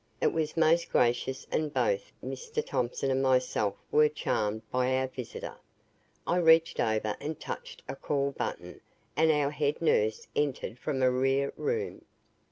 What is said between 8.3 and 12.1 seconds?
button and our head nurse entered from a rear room.